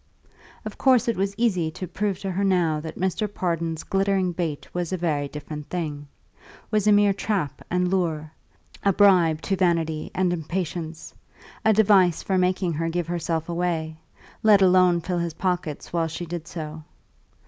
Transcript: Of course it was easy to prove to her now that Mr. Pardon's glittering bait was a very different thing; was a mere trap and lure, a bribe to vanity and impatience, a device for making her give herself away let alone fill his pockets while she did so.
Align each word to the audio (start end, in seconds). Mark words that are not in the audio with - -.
Of 0.65 0.79
course 0.79 1.07
it 1.07 1.15
was 1.15 1.35
easy 1.37 1.69
to 1.69 1.87
prove 1.87 2.17
to 2.21 2.31
her 2.31 2.43
now 2.43 2.79
that 2.79 2.97
Mr. 2.97 3.31
Pardon's 3.31 3.83
glittering 3.83 4.31
bait 4.31 4.67
was 4.73 4.91
a 4.91 4.97
very 4.97 5.27
different 5.27 5.69
thing; 5.69 6.07
was 6.71 6.87
a 6.87 6.91
mere 6.91 7.13
trap 7.13 7.61
and 7.69 7.87
lure, 7.87 8.31
a 8.83 8.91
bribe 8.93 9.41
to 9.43 9.55
vanity 9.55 10.09
and 10.15 10.33
impatience, 10.33 11.13
a 11.63 11.71
device 11.71 12.23
for 12.23 12.39
making 12.39 12.73
her 12.73 12.89
give 12.89 13.05
herself 13.05 13.47
away 13.47 13.99
let 14.41 14.63
alone 14.63 15.01
fill 15.01 15.19
his 15.19 15.35
pockets 15.35 15.93
while 15.93 16.07
she 16.07 16.25
did 16.25 16.47
so. 16.47 16.83